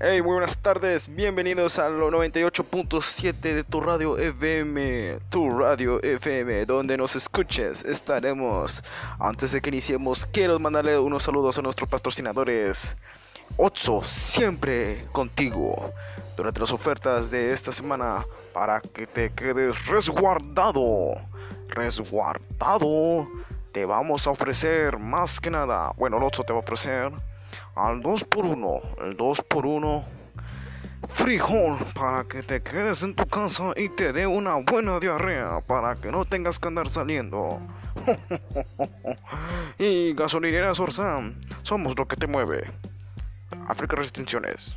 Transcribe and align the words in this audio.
Hey, 0.00 0.22
muy 0.22 0.34
buenas 0.34 0.56
tardes, 0.56 1.12
bienvenidos 1.12 1.76
a 1.80 1.88
lo 1.88 2.08
98.7 2.12 3.40
de 3.40 3.64
tu 3.64 3.80
radio 3.80 4.16
FM, 4.16 5.18
tu 5.28 5.50
radio 5.50 6.00
FM, 6.00 6.66
donde 6.66 6.96
nos 6.96 7.16
escuches, 7.16 7.84
estaremos. 7.84 8.84
Antes 9.18 9.50
de 9.50 9.60
que 9.60 9.70
iniciemos, 9.70 10.24
quiero 10.26 10.56
mandarle 10.60 10.96
unos 11.00 11.24
saludos 11.24 11.58
a 11.58 11.62
nuestros 11.62 11.88
patrocinadores. 11.88 12.96
Otso, 13.56 14.00
siempre 14.04 15.04
contigo, 15.10 15.92
durante 16.36 16.60
las 16.60 16.70
ofertas 16.70 17.28
de 17.28 17.52
esta 17.52 17.72
semana, 17.72 18.24
para 18.52 18.80
que 18.80 19.04
te 19.08 19.32
quedes 19.32 19.84
resguardado, 19.88 21.16
resguardado, 21.70 23.26
te 23.72 23.84
vamos 23.84 24.28
a 24.28 24.30
ofrecer 24.30 24.96
más 24.96 25.40
que 25.40 25.50
nada, 25.50 25.90
bueno, 25.96 26.24
Otso 26.24 26.44
te 26.44 26.52
va 26.52 26.60
a 26.60 26.62
ofrecer 26.62 27.10
al 27.74 28.02
2x1, 28.02 29.04
el 29.04 29.16
2x1 29.16 30.04
frijol 31.08 31.78
para 31.94 32.24
que 32.24 32.42
te 32.42 32.62
quedes 32.62 33.02
en 33.02 33.14
tu 33.14 33.26
casa 33.26 33.72
y 33.76 33.88
te 33.88 34.12
dé 34.12 34.26
una 34.26 34.56
buena 34.56 35.00
diarrea 35.00 35.60
para 35.60 35.96
que 35.96 36.10
no 36.10 36.24
tengas 36.24 36.58
que 36.58 36.68
andar 36.68 36.90
saliendo. 36.90 37.60
y 39.78 40.14
gasolinera 40.14 40.74
Sorsam, 40.74 41.40
somos 41.62 41.96
lo 41.98 42.06
que 42.06 42.16
te 42.16 42.26
mueve. 42.26 42.70
África 43.68 43.96
Restricciones. 43.96 44.76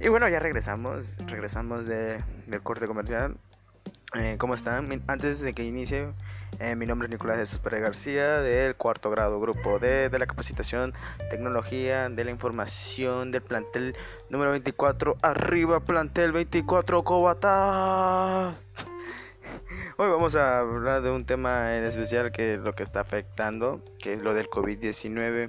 Y 0.00 0.08
bueno, 0.08 0.28
ya 0.28 0.38
regresamos, 0.38 1.16
regresamos 1.26 1.86
de, 1.86 2.22
del 2.46 2.62
corte 2.62 2.86
comercial. 2.86 3.36
Eh, 4.14 4.36
¿Cómo 4.38 4.54
están? 4.54 5.02
Antes 5.06 5.40
de 5.40 5.52
que 5.52 5.64
inicie, 5.64 6.08
eh, 6.60 6.76
mi 6.76 6.84
nombre 6.84 7.06
es 7.06 7.10
Nicolás 7.10 7.38
Jesús 7.38 7.58
Pérez 7.58 7.80
García 7.80 8.40
del 8.42 8.76
cuarto 8.76 9.10
grado, 9.10 9.40
grupo 9.40 9.78
D 9.78 10.10
de 10.10 10.18
la 10.18 10.26
capacitación, 10.26 10.92
tecnología 11.30 12.10
de 12.10 12.22
la 12.22 12.30
información 12.30 13.32
del 13.32 13.40
plantel 13.40 13.96
número 14.28 14.50
24. 14.50 15.16
Arriba, 15.22 15.80
plantel 15.80 16.32
24, 16.32 17.02
Cobata. 17.02 18.54
Hoy 19.96 20.10
vamos 20.10 20.36
a 20.36 20.58
hablar 20.60 21.00
de 21.00 21.10
un 21.10 21.24
tema 21.24 21.76
en 21.76 21.84
especial 21.84 22.30
que 22.30 22.54
es 22.54 22.60
lo 22.60 22.74
que 22.74 22.82
está 22.82 23.00
afectando, 23.00 23.82
que 23.98 24.12
es 24.12 24.22
lo 24.22 24.34
del 24.34 24.48
COVID-19. 24.48 25.48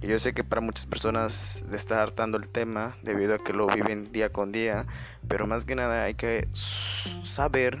Que 0.00 0.06
yo 0.06 0.18
sé 0.20 0.32
que 0.32 0.44
para 0.44 0.60
muchas 0.60 0.86
personas 0.86 1.64
le 1.68 1.76
está 1.76 2.02
hartando 2.02 2.38
el 2.38 2.48
tema 2.48 2.96
debido 3.02 3.34
a 3.34 3.38
que 3.38 3.52
lo 3.52 3.66
viven 3.66 4.12
día 4.12 4.30
con 4.30 4.52
día, 4.52 4.86
pero 5.26 5.48
más 5.48 5.64
que 5.64 5.74
nada 5.74 6.04
hay 6.04 6.14
que 6.14 6.46
saber 6.52 7.78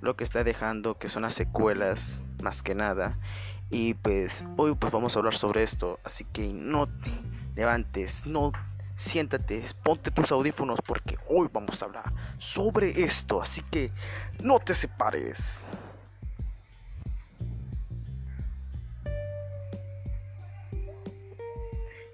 lo 0.00 0.16
que 0.16 0.24
está 0.24 0.44
dejando, 0.44 0.98
que 0.98 1.08
son 1.08 1.22
las 1.22 1.34
secuelas 1.34 2.22
más 2.42 2.62
que 2.62 2.74
nada. 2.74 3.18
Y 3.70 3.94
pues 3.94 4.44
hoy 4.56 4.74
pues 4.74 4.92
vamos 4.92 5.14
a 5.14 5.20
hablar 5.20 5.34
sobre 5.34 5.62
esto, 5.62 6.00
así 6.04 6.24
que 6.24 6.52
no 6.52 6.86
te 6.86 7.10
levantes, 7.54 8.26
no 8.26 8.52
siéntate, 8.96 9.64
ponte 9.82 10.10
tus 10.10 10.30
audífonos 10.32 10.80
porque 10.86 11.18
hoy 11.28 11.48
vamos 11.52 11.82
a 11.82 11.86
hablar 11.86 12.12
sobre 12.38 13.02
esto, 13.02 13.40
así 13.40 13.62
que 13.70 13.92
no 14.42 14.58
te 14.58 14.74
separes. 14.74 15.64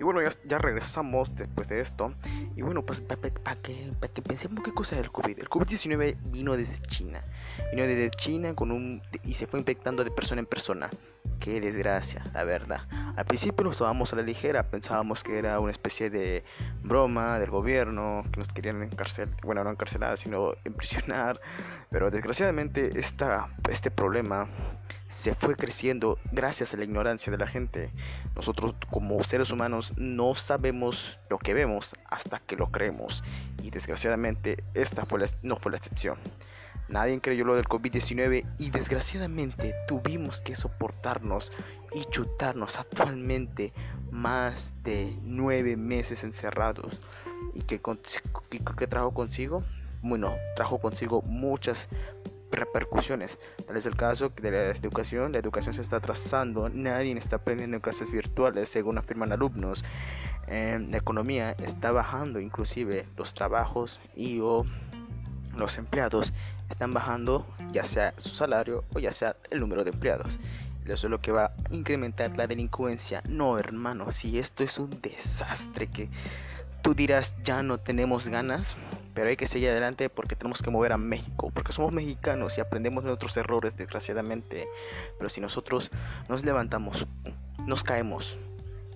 Bueno, 0.06 0.20
ya, 0.44 0.58
regresamos 0.58 1.34
después 1.34 1.68
de 1.68 1.80
esto. 1.80 2.14
Y 2.54 2.62
bueno, 2.62 2.84
pues 2.84 3.00
para 3.00 3.20
que, 3.20 3.92
que 4.14 4.22
pensemos 4.22 4.62
qué 4.64 4.72
cosa 4.72 4.96
es 4.96 5.02
el 5.02 5.10
COVID. 5.10 5.38
El 5.38 5.48
COVID-19 5.48 6.16
vino 6.30 6.56
desde 6.56 6.78
China. 6.86 7.24
Vino 7.72 7.86
desde 7.86 8.10
China 8.10 8.54
con 8.54 8.70
un, 8.70 9.02
y 9.24 9.34
se 9.34 9.46
fue 9.46 9.58
infectando 9.58 10.04
de 10.04 10.10
persona 10.10 10.40
en 10.40 10.46
persona. 10.46 10.88
Qué 11.46 11.60
desgracia, 11.60 12.24
la 12.34 12.42
verdad. 12.42 12.80
Al 13.14 13.24
principio 13.24 13.64
nos 13.64 13.78
tomamos 13.78 14.12
a 14.12 14.16
la 14.16 14.22
ligera, 14.22 14.68
pensábamos 14.68 15.22
que 15.22 15.38
era 15.38 15.60
una 15.60 15.70
especie 15.70 16.10
de 16.10 16.42
broma 16.82 17.38
del 17.38 17.50
gobierno, 17.50 18.24
que 18.32 18.38
nos 18.40 18.48
querían 18.48 18.82
encarcelar, 18.82 19.28
bueno, 19.44 19.62
no 19.62 19.70
encarcelar, 19.70 20.18
sino 20.18 20.54
imprisionar. 20.64 21.40
Pero 21.88 22.10
desgraciadamente 22.10 22.98
esta, 22.98 23.48
este 23.70 23.92
problema 23.92 24.48
se 25.08 25.36
fue 25.36 25.54
creciendo 25.54 26.18
gracias 26.32 26.74
a 26.74 26.78
la 26.78 26.82
ignorancia 26.82 27.30
de 27.30 27.38
la 27.38 27.46
gente. 27.46 27.92
Nosotros 28.34 28.74
como 28.90 29.22
seres 29.22 29.52
humanos 29.52 29.92
no 29.96 30.34
sabemos 30.34 31.20
lo 31.30 31.38
que 31.38 31.54
vemos 31.54 31.94
hasta 32.10 32.40
que 32.40 32.56
lo 32.56 32.72
creemos 32.72 33.22
y 33.62 33.70
desgraciadamente 33.70 34.64
esta 34.74 35.06
fue 35.06 35.24
no 35.42 35.54
fue 35.54 35.70
la 35.70 35.78
excepción. 35.78 36.18
Nadie 36.88 37.20
creyó 37.20 37.44
lo 37.44 37.56
del 37.56 37.66
COVID-19 37.66 38.46
y 38.58 38.70
desgraciadamente 38.70 39.74
tuvimos 39.88 40.40
que 40.40 40.54
soportarnos 40.54 41.52
y 41.92 42.04
chutarnos 42.04 42.78
actualmente 42.78 43.72
más 44.10 44.72
de 44.84 45.16
nueve 45.22 45.76
meses 45.76 46.22
encerrados. 46.22 47.00
¿Y 47.54 47.62
que, 47.62 47.78
trajo 48.86 49.12
consigo? 49.12 49.64
Bueno, 50.02 50.36
trajo 50.54 50.78
consigo 50.78 51.22
muchas 51.22 51.88
repercusiones. 52.52 53.38
Tal 53.66 53.76
es 53.76 53.86
el 53.86 53.96
caso 53.96 54.30
de 54.40 54.50
la 54.50 54.70
educación. 54.70 55.32
La 55.32 55.38
educación 55.38 55.74
se 55.74 55.82
está 55.82 55.96
atrasando, 55.96 56.68
nadie 56.68 57.12
está 57.18 57.36
aprendiendo 57.36 57.76
en 57.76 57.80
clases 57.80 58.10
virtuales, 58.10 58.68
según 58.68 58.98
afirman 58.98 59.32
alumnos. 59.32 59.84
la 60.48 60.96
economía 60.96 61.56
está 61.62 61.90
bajando, 61.90 62.38
inclusive 62.38 63.06
los 63.16 63.34
trabajos 63.34 63.98
y 64.14 64.38
o 64.40 64.64
los 65.56 65.78
empleados 65.78 66.32
están 66.68 66.92
bajando, 66.92 67.46
ya 67.72 67.84
sea 67.84 68.14
su 68.16 68.30
salario 68.30 68.84
o 68.94 68.98
ya 68.98 69.12
sea 69.12 69.36
el 69.50 69.60
número 69.60 69.84
de 69.84 69.90
empleados. 69.90 70.38
Eso 70.84 71.08
es 71.08 71.10
lo 71.10 71.20
que 71.20 71.32
va 71.32 71.46
a 71.46 71.52
incrementar 71.74 72.36
la 72.36 72.46
delincuencia. 72.46 73.22
No, 73.28 73.58
hermano, 73.58 74.12
si 74.12 74.38
esto 74.38 74.62
es 74.62 74.78
un 74.78 74.90
desastre 75.02 75.88
que 75.88 76.08
tú 76.82 76.94
dirás 76.94 77.34
ya 77.42 77.62
no 77.64 77.78
tenemos 77.78 78.28
ganas, 78.28 78.76
pero 79.12 79.28
hay 79.28 79.36
que 79.36 79.46
seguir 79.46 79.70
adelante 79.70 80.08
porque 80.08 80.36
tenemos 80.36 80.62
que 80.62 80.70
mover 80.70 80.92
a 80.92 80.98
México, 80.98 81.50
porque 81.52 81.72
somos 81.72 81.92
mexicanos 81.92 82.58
y 82.58 82.60
aprendemos 82.60 83.02
de 83.02 83.08
nuestros 83.08 83.36
errores, 83.36 83.76
desgraciadamente. 83.76 84.68
Pero 85.18 85.30
si 85.30 85.40
nosotros 85.40 85.90
nos 86.28 86.44
levantamos, 86.44 87.06
nos 87.66 87.82
caemos 87.82 88.38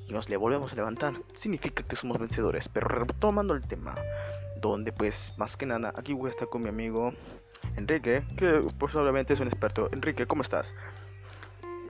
y 0.06 0.12
nos 0.12 0.28
le 0.28 0.36
volvemos 0.36 0.72
a 0.72 0.76
levantar, 0.76 1.14
significa 1.34 1.82
que 1.82 1.96
somos 1.96 2.18
vencedores. 2.18 2.68
Pero 2.68 2.86
retomando 2.86 3.54
el 3.54 3.62
tema, 3.62 3.94
donde 4.60 4.92
pues 4.92 5.32
más 5.36 5.56
que 5.56 5.66
nada, 5.66 5.92
aquí 5.96 6.12
voy 6.12 6.28
a 6.28 6.30
estar 6.30 6.48
con 6.48 6.62
mi 6.62 6.68
amigo 6.68 7.12
Enrique, 7.76 8.22
que 8.36 8.66
pues 8.78 8.94
obviamente 8.94 9.34
es 9.34 9.40
un 9.40 9.48
experto. 9.48 9.88
Enrique, 9.92 10.26
¿cómo 10.26 10.42
estás? 10.42 10.74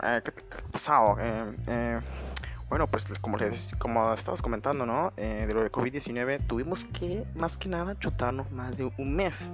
Eh, 0.02 0.20
¿qué, 0.24 0.30
ha 0.30 0.72
pasado? 0.72 1.16
Eh, 1.18 1.56
eh, 1.66 2.00
bueno, 2.70 2.86
pues 2.86 3.08
como 3.20 3.36
les 3.36 3.74
como 3.78 4.14
estabas 4.14 4.40
comentando, 4.40 4.86
¿no? 4.86 5.12
Eh, 5.16 5.44
de 5.46 5.54
lo 5.54 5.62
de 5.62 5.72
COVID-19 5.72 6.46
tuvimos 6.46 6.84
que 6.84 7.24
más 7.34 7.58
que 7.58 7.68
nada 7.68 7.98
chutarnos 7.98 8.50
más 8.52 8.76
de 8.76 8.92
un 8.96 9.16
mes. 9.16 9.52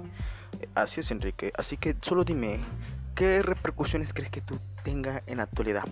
Así 0.75 0.99
es, 0.99 1.09
Enrique. 1.09 1.51
Así 1.57 1.77
que 1.77 1.95
solo 2.01 2.23
dime, 2.23 2.59
¿qué 3.15 3.41
repercusiones 3.41 4.13
crees 4.13 4.29
que 4.29 4.41
tú 4.41 4.59
tenga 4.83 5.23
en 5.25 5.37
la 5.37 5.43
actualidad? 5.43 5.83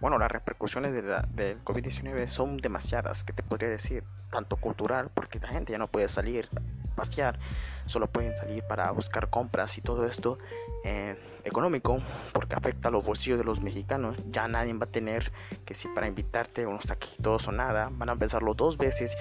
Bueno, 0.00 0.18
las 0.18 0.32
repercusiones 0.32 0.92
de 0.92 1.02
del 1.02 1.64
COVID-19 1.64 2.28
son 2.28 2.56
demasiadas, 2.56 3.22
que 3.22 3.32
te 3.32 3.44
podría 3.44 3.68
decir, 3.68 4.02
tanto 4.32 4.56
cultural, 4.56 5.08
porque 5.14 5.38
la 5.38 5.48
gente 5.48 5.70
ya 5.70 5.78
no 5.78 5.86
puede 5.86 6.08
salir 6.08 6.48
pasear, 6.92 7.38
solo 7.86 8.06
pueden 8.06 8.36
salir 8.36 8.62
para 8.64 8.90
buscar 8.92 9.30
compras 9.30 9.76
y 9.78 9.80
todo 9.80 10.06
esto 10.06 10.38
eh, 10.84 11.16
económico, 11.44 11.98
porque 12.32 12.54
afecta 12.54 12.88
a 12.88 12.90
los 12.92 13.04
bolsillos 13.04 13.38
de 13.38 13.44
los 13.44 13.60
mexicanos. 13.60 14.16
Ya 14.30 14.48
nadie 14.48 14.72
va 14.74 14.84
a 14.84 14.88
tener 14.88 15.32
que 15.64 15.74
si 15.74 15.88
para 15.88 16.06
invitarte 16.06 16.66
unos 16.66 16.84
taquitos 16.84 17.48
o 17.48 17.52
nada, 17.52 17.90
van 17.92 18.08
a 18.08 18.16
pensarlo 18.16 18.54
dos 18.54 18.76
veces, 18.76 19.16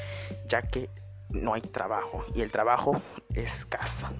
ya 0.48 0.62
que 0.62 0.90
no 1.30 1.54
hay 1.54 1.62
trabajo 1.62 2.26
y 2.36 2.42
el 2.42 2.52
trabajo 2.52 3.02
es 3.34 3.66
casa, 3.66 4.12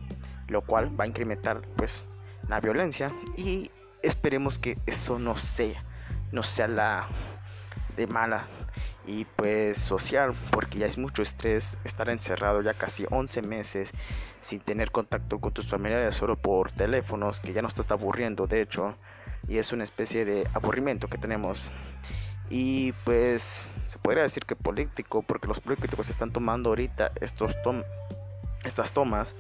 lo 0.48 0.62
cual 0.62 0.98
va 1.00 1.04
a 1.04 1.08
incrementar 1.08 1.62
pues 1.76 2.08
la 2.48 2.60
violencia 2.60 3.14
y 3.38 3.70
esperemos 4.02 4.60
que 4.60 4.78
eso 4.86 5.20
no 5.20 5.38
sea, 5.38 5.84
no 6.32 6.44
sea 6.44 6.68
la 6.68 7.08
de 7.96 8.08
mala 8.08 8.48
y 9.06 9.26
pues 9.26 9.78
social 9.78 10.34
porque 10.52 10.80
ya 10.80 10.86
es 10.86 10.98
mucho 10.98 11.22
estrés 11.22 11.78
estar 11.84 12.10
encerrado 12.10 12.62
ya 12.62 12.74
casi 12.74 13.06
11 13.10 13.42
meses 13.42 13.92
sin 14.42 14.60
tener 14.60 14.92
contacto 14.92 15.40
con 15.40 15.54
tus 15.54 15.68
familiares 15.68 16.16
solo 16.16 16.36
por 16.38 16.72
teléfonos 16.72 17.40
que 17.40 17.54
ya 17.54 17.62
nos 17.62 17.78
está 17.78 17.96
aburriendo 17.96 18.48
de 18.48 18.62
hecho 18.62 18.96
y 19.48 19.58
es 19.58 19.72
una 19.72 19.84
especie 19.84 20.24
de 20.24 20.48
aburrimiento 20.54 21.08
que 21.08 21.18
tenemos. 21.18 21.72
Y 22.50 22.92
pues 23.06 23.70
se 23.88 23.98
podría 23.98 24.24
decir 24.24 24.46
que 24.46 24.56
político 24.56 25.24
porque 25.24 25.48
los 25.48 25.60
políticos 25.60 26.10
están 26.10 26.32
tomando 26.32 26.70
ahorita 26.70 27.12
estos 27.22 27.60
tom 27.64 27.84
estas 28.64 28.92
tomas 28.92 29.36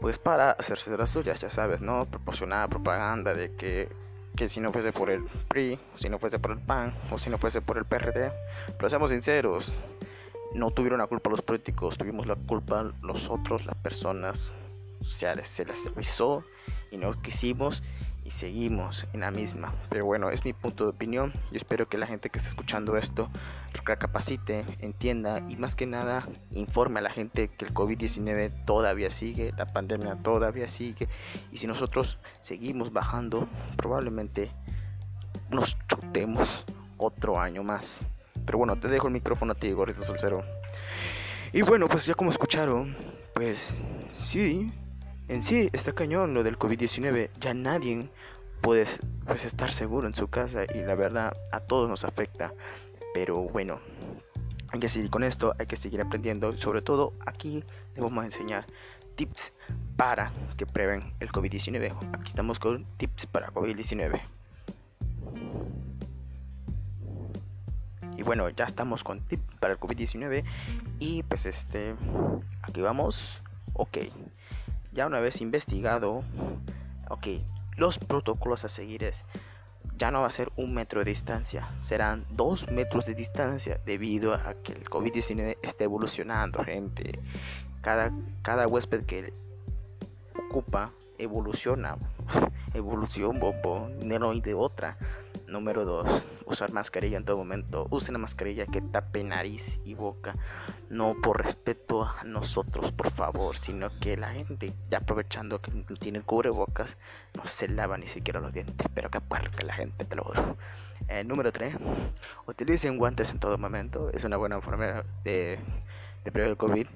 pues 0.00 0.18
para 0.18 0.50
hacerse 0.50 0.90
de 0.90 0.98
las 0.98 1.10
suyas 1.10 1.40
ya 1.40 1.48
sabes 1.48 1.80
no 1.80 2.00
proporcionar 2.00 2.68
propaganda 2.68 3.32
de 3.32 3.54
que 3.54 3.88
que 4.36 4.48
si 4.48 4.60
no 4.60 4.72
fuese 4.72 4.92
por 4.92 5.10
el 5.10 5.24
PRI, 5.48 5.78
o 5.94 5.98
si 5.98 6.08
no 6.08 6.18
fuese 6.18 6.38
por 6.38 6.52
el 6.52 6.58
PAN, 6.58 6.94
o 7.10 7.18
si 7.18 7.30
no 7.30 7.38
fuese 7.38 7.60
por 7.60 7.78
el 7.78 7.84
PRD, 7.84 8.32
pero 8.76 8.88
seamos 8.88 9.10
sinceros, 9.10 9.72
no 10.54 10.70
tuvieron 10.70 10.98
la 10.98 11.06
culpa 11.06 11.30
los 11.30 11.42
políticos, 11.42 11.98
tuvimos 11.98 12.26
la 12.26 12.36
culpa 12.36 12.92
nosotros, 13.02 13.66
las 13.66 13.76
personas 13.76 14.52
se 15.04 15.34
les 15.34 15.86
avisó 15.86 16.44
y 16.90 16.96
no 16.96 17.20
quisimos 17.22 17.82
y 18.24 18.30
seguimos 18.30 19.06
en 19.12 19.20
la 19.20 19.30
misma. 19.30 19.74
Pero 19.88 20.04
bueno, 20.04 20.30
es 20.30 20.44
mi 20.44 20.52
punto 20.52 20.84
de 20.84 20.90
opinión. 20.90 21.32
Yo 21.50 21.56
espero 21.56 21.88
que 21.88 21.98
la 21.98 22.06
gente 22.06 22.30
que 22.30 22.38
está 22.38 22.50
escuchando 22.50 22.96
esto 22.96 23.28
recapacite, 23.84 24.64
entienda 24.78 25.42
y 25.48 25.56
más 25.56 25.74
que 25.74 25.86
nada 25.86 26.28
informe 26.52 27.00
a 27.00 27.02
la 27.02 27.10
gente 27.10 27.48
que 27.48 27.64
el 27.64 27.74
COVID-19 27.74 28.64
todavía 28.64 29.10
sigue, 29.10 29.52
la 29.56 29.66
pandemia 29.66 30.16
todavía 30.16 30.68
sigue 30.68 31.08
y 31.50 31.56
si 31.56 31.66
nosotros 31.66 32.18
seguimos 32.40 32.92
bajando, 32.92 33.48
probablemente 33.76 34.50
nos 35.50 35.76
chutemos 35.88 36.48
otro 36.96 37.40
año 37.40 37.62
más. 37.62 38.04
Pero 38.46 38.58
bueno, 38.58 38.76
te 38.76 38.88
dejo 38.88 39.08
el 39.08 39.12
micrófono 39.12 39.52
a 39.52 39.54
ti, 39.54 39.70
Gorrito 39.72 40.02
Solcero. 40.02 40.44
Y 41.52 41.62
bueno, 41.62 41.86
pues 41.86 42.06
ya 42.06 42.14
como 42.14 42.30
escucharon, 42.30 42.96
pues 43.34 43.76
sí, 44.18 44.72
en 45.28 45.42
sí 45.42 45.68
está 45.72 45.92
cañón 45.92 46.34
lo 46.34 46.42
del 46.42 46.58
COVID-19. 46.58 47.30
Ya 47.40 47.54
nadie 47.54 48.08
puede 48.60 48.86
pues, 49.26 49.44
estar 49.44 49.70
seguro 49.70 50.06
en 50.06 50.14
su 50.14 50.28
casa 50.28 50.64
y 50.74 50.78
la 50.78 50.94
verdad 50.94 51.36
a 51.52 51.60
todos 51.60 51.88
nos 51.88 52.04
afecta. 52.04 52.52
Pero 53.14 53.42
bueno, 53.42 53.80
hay 54.72 54.80
que 54.80 54.88
seguir 54.88 55.10
con 55.10 55.22
esto, 55.22 55.54
hay 55.58 55.66
que 55.66 55.76
seguir 55.76 56.00
aprendiendo. 56.00 56.56
Sobre 56.56 56.82
todo 56.82 57.12
aquí 57.26 57.62
les 57.94 58.02
vamos 58.02 58.22
a 58.22 58.26
enseñar 58.26 58.66
tips 59.16 59.52
para 59.96 60.32
que 60.56 60.66
preven 60.66 61.12
el 61.20 61.30
COVID-19. 61.30 61.94
Aquí 62.12 62.28
estamos 62.28 62.58
con 62.58 62.84
tips 62.96 63.26
para 63.26 63.48
COVID-19. 63.52 64.20
Y 68.16 68.22
bueno, 68.22 68.48
ya 68.50 68.64
estamos 68.64 69.04
con 69.04 69.20
tips 69.20 69.56
para 69.60 69.74
el 69.74 69.80
COVID-19. 69.80 70.44
Y 70.98 71.22
pues 71.24 71.46
este, 71.46 71.94
aquí 72.62 72.80
vamos. 72.80 73.42
Ok, 73.74 73.98
ya 74.92 75.06
una 75.06 75.20
vez 75.20 75.40
investigado, 75.40 76.22
ok, 77.08 77.26
los 77.76 77.98
protocolos 77.98 78.64
a 78.64 78.68
seguir 78.68 79.04
es, 79.04 79.24
ya 79.96 80.10
no 80.10 80.20
va 80.22 80.26
a 80.26 80.30
ser 80.30 80.52
un 80.56 80.74
metro 80.74 81.00
de 81.00 81.06
distancia, 81.06 81.68
serán 81.78 82.24
dos 82.30 82.70
metros 82.70 83.06
de 83.06 83.14
distancia 83.14 83.80
debido 83.84 84.34
a 84.34 84.54
que 84.62 84.72
el 84.72 84.84
COVID-19 84.84 85.58
está 85.62 85.84
evolucionando, 85.84 86.62
gente. 86.64 87.18
Cada, 87.80 88.12
cada 88.42 88.66
huésped 88.66 89.04
que 89.06 89.32
ocupa 90.48 90.92
evoluciona, 91.18 91.96
evolución, 92.74 93.38
bobo, 93.38 93.88
no 94.04 94.34
de 94.34 94.54
otra. 94.54 94.96
Número 95.52 95.84
2. 95.84 96.22
Usar 96.46 96.72
mascarilla 96.72 97.18
en 97.18 97.26
todo 97.26 97.36
momento. 97.36 97.86
Usen 97.90 98.14
la 98.14 98.18
mascarilla 98.18 98.64
que 98.64 98.80
tape 98.80 99.22
nariz 99.22 99.78
y 99.84 99.92
boca. 99.92 100.34
No 100.88 101.14
por 101.22 101.44
respeto 101.44 102.04
a 102.04 102.24
nosotros, 102.24 102.90
por 102.92 103.10
favor, 103.10 103.58
sino 103.58 103.90
que 104.00 104.16
la 104.16 104.32
gente, 104.32 104.72
ya 104.90 104.98
aprovechando 104.98 105.60
que 105.60 105.70
tiene 106.00 106.22
cubrebocas, 106.22 106.96
no 107.36 107.44
se 107.44 107.68
lava 107.68 107.98
ni 107.98 108.08
siquiera 108.08 108.40
los 108.40 108.54
dientes. 108.54 108.88
Pero 108.94 109.10
que 109.10 109.20
parque 109.20 109.66
la 109.66 109.74
gente, 109.74 110.06
te 110.06 110.16
lo 110.16 110.24
juro. 110.24 110.56
Eh, 111.08 111.22
número 111.22 111.52
3. 111.52 111.76
Utilicen 112.46 112.96
guantes 112.96 113.30
en 113.30 113.38
todo 113.38 113.58
momento. 113.58 114.08
Es 114.14 114.24
una 114.24 114.38
buena 114.38 114.58
forma 114.62 115.04
de, 115.22 115.58
de 116.24 116.32
prevenir 116.32 116.52
el 116.52 116.56
COVID 116.56 116.86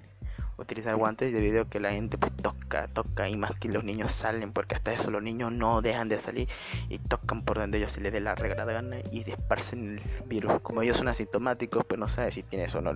utilizar 0.59 0.97
guantes 0.97 1.33
debido 1.33 1.63
a 1.63 1.69
que 1.69 1.81
la 1.81 1.93
gente 1.93 2.19
pues, 2.19 2.33
toca, 2.37 2.89
toca 2.89 3.29
y 3.29 3.37
más 3.37 3.53
que 3.57 3.69
los 3.69 3.85
niños 3.85 4.13
salen 4.13 4.53
porque 4.53 4.75
hasta 4.75 4.93
eso 4.93 5.11
los 5.11 5.23
niños 5.23 5.53
no 5.53 5.83
dejan 5.83 6.09
de 6.09 6.19
salir 6.19 6.49
y 6.89 6.99
tocan 6.99 7.43
por 7.43 7.59
donde 7.59 7.79
ellos 7.79 7.93
se 7.93 8.01
les 8.01 8.13
dé 8.13 8.21
la 8.21 8.35
regrada 8.35 8.73
gana 8.73 8.97
y 9.11 9.25
dispersen 9.25 9.99
el 9.99 10.25
virus. 10.27 10.61
Como 10.61 10.83
ellos 10.83 10.97
son 10.97 11.09
asintomáticos, 11.09 11.85
pues 11.85 11.99
no 11.99 12.09
sabes 12.09 12.35
si 12.35 12.43
tienes 12.43 12.75
o 12.75 12.81
no. 12.81 12.93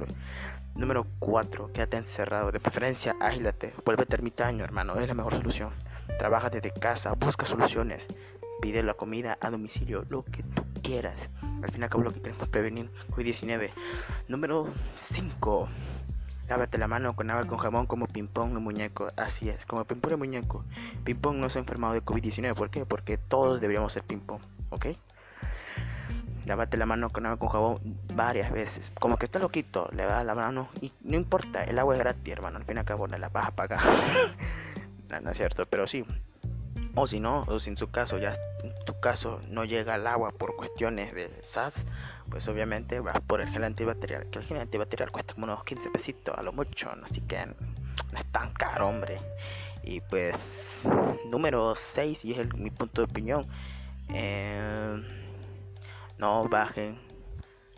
Número 0.74 1.06
4. 1.18 1.72
Quédate 1.72 1.96
encerrado. 1.96 2.50
De 2.52 2.60
preferencia, 2.60 3.16
ágilate. 3.20 3.72
Vuelve 3.84 4.06
ermitaño, 4.08 4.64
hermano. 4.64 4.98
Es 4.98 5.08
la 5.08 5.14
mejor 5.14 5.34
solución. 5.34 5.70
Trabaja 6.18 6.48
desde 6.48 6.72
casa. 6.72 7.12
Busca 7.14 7.44
soluciones. 7.44 8.06
Pide 8.62 8.82
la 8.82 8.94
comida 8.94 9.36
a 9.40 9.50
domicilio. 9.50 10.04
Lo 10.08 10.24
que 10.24 10.42
tú 10.42 10.64
quieras. 10.82 11.28
Al 11.62 11.70
fin 11.70 11.80
y 11.80 11.84
al 11.84 11.90
cabo 11.90 12.04
lo 12.04 12.10
que 12.10 12.22
queremos 12.22 12.48
prevenir 12.48 12.90
COVID-19. 13.10 13.70
Número 14.28 14.68
5. 14.98 15.68
Lávate 16.50 16.78
la 16.78 16.88
mano 16.88 17.14
con 17.14 17.30
agua 17.30 17.44
con 17.44 17.58
jabón 17.58 17.86
como 17.86 18.08
ping-pong 18.08 18.50
y 18.50 18.60
muñeco. 18.60 19.06
Así 19.16 19.48
es, 19.48 19.64
como 19.66 19.84
ping-pong 19.84 20.14
y 20.14 20.16
muñeco. 20.16 20.64
Ping-pong 21.04 21.36
no 21.36 21.48
se 21.48 21.58
ha 21.58 21.60
enfermado 21.60 21.94
de 21.94 22.02
COVID-19. 22.02 22.56
¿Por 22.56 22.70
qué? 22.70 22.84
Porque 22.84 23.18
todos 23.18 23.60
deberíamos 23.60 23.92
ser 23.92 24.02
ping-pong. 24.02 24.40
¿Ok? 24.70 24.86
Lávate 26.46 26.76
la 26.76 26.86
mano 26.86 27.08
con 27.10 27.24
agua 27.24 27.38
con 27.38 27.50
jabón 27.50 27.78
varias 28.16 28.50
veces. 28.50 28.90
Como 28.98 29.16
que 29.16 29.26
está 29.26 29.38
loquito, 29.38 29.88
le 29.92 30.02
da 30.02 30.24
la 30.24 30.34
mano 30.34 30.68
y 30.80 30.92
no 31.04 31.14
importa, 31.14 31.62
el 31.62 31.78
agua 31.78 31.94
es 31.94 32.00
gratis, 32.00 32.32
hermano. 32.32 32.56
Al 32.56 32.64
fin 32.64 32.78
y 32.78 32.80
al 32.80 32.84
cabo, 32.84 33.06
no 33.06 33.16
la 33.16 33.28
vas 33.28 33.46
a 33.46 33.50
pagar. 33.52 33.80
no 35.22 35.30
es 35.30 35.36
cierto, 35.36 35.62
pero 35.70 35.86
sí. 35.86 36.04
O 37.02 37.06
si 37.06 37.18
no, 37.18 37.44
o 37.48 37.58
si 37.58 37.70
en 37.70 37.78
su 37.78 37.90
caso 37.90 38.18
ya 38.18 38.36
tu 38.84 39.00
caso 39.00 39.40
no 39.48 39.64
llega 39.64 39.94
el 39.94 40.06
agua 40.06 40.32
por 40.32 40.54
cuestiones 40.54 41.14
de 41.14 41.30
SAS, 41.42 41.86
pues 42.28 42.46
obviamente 42.46 43.00
vas 43.00 43.18
por 43.20 43.40
el 43.40 43.48
gel 43.48 43.64
antibacterial, 43.64 44.28
que 44.28 44.38
el 44.38 44.44
gel 44.44 44.58
antibacterial 44.58 45.10
cuesta 45.10 45.32
como 45.32 45.44
unos 45.44 45.64
15 45.64 45.88
pesitos 45.88 46.36
a 46.36 46.42
lo 46.42 46.52
mucho, 46.52 46.90
así 47.02 47.22
que 47.22 47.46
no 47.46 48.18
es 48.18 48.26
tan 48.26 48.52
caro, 48.52 48.88
hombre. 48.88 49.18
Y 49.82 50.02
pues, 50.02 50.36
número 51.30 51.74
6, 51.74 52.22
y 52.26 52.34
es 52.34 52.54
mi 52.54 52.70
punto 52.70 53.00
de 53.00 53.10
opinión, 53.10 53.46
eh, 54.10 55.02
no 56.18 56.44
bajen 56.50 56.98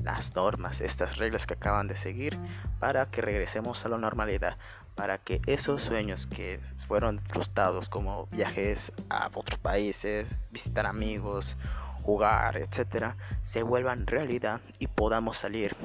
las 0.03 0.35
normas, 0.35 0.81
estas 0.81 1.17
reglas 1.17 1.47
que 1.47 1.55
acaban 1.55 1.87
de 1.87 1.97
seguir 1.97 2.37
para 2.81 3.07
que 3.07 3.21
regresemos 3.23 3.85
a 3.85 3.89
la 3.89 3.99
normalidad 3.99 4.59
para 4.95 5.19
que 5.19 5.41
esos 5.47 5.83
sueños 5.83 6.27
que 6.27 6.61
fueron 6.87 7.21
frustrados 7.21 7.89
como 7.89 8.27
viajes 8.27 8.93
a 9.09 9.31
otros 9.35 9.59
países, 9.59 10.35
visitar 10.51 10.87
amigos, 10.87 11.57
jugar, 12.03 12.57
etcétera, 12.57 13.17
se 13.43 13.63
vuelvan 13.63 14.07
realidad 14.07 14.61
y 14.79 14.87
podamos 14.89 15.39
salir 15.39 15.77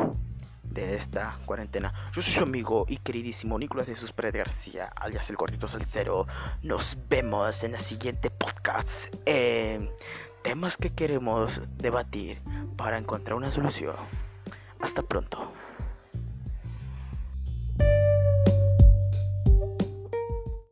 de 0.64 0.96
esta 0.96 1.38
cuarentena. 1.46 1.94
Yo 2.14 2.22
soy 2.22 2.34
su 2.34 2.44
amigo 2.44 2.86
y 2.88 2.98
queridísimo 2.98 3.58
Nicolás 3.58 3.88
de 3.88 3.96
Sus 3.96 4.14
García, 4.16 4.92
alias 4.96 5.30
el 5.30 5.36
Gordito 5.36 5.68
Salcero. 5.68 6.28
Nos 6.62 6.98
vemos 7.10 7.64
en 7.64 7.76
el 7.76 7.82
siguiente 7.82 8.30
podcast. 8.30 9.14
temas 10.44 10.78
que 10.78 10.94
queremos 10.94 11.62
debatir 11.78 12.42
para 12.78 12.98
encontrar 12.98 13.36
una 13.36 13.52
solución. 13.52 13.96
Hasta 14.80 15.02
pronto. 15.02 15.52